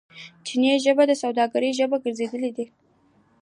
چیني 0.45 0.71
ژبه 0.85 1.03
د 1.07 1.11
سوداګرۍ 1.23 1.71
ژبه 1.79 1.97
ګرځیدلې 2.03 2.51
ده. 2.57 2.65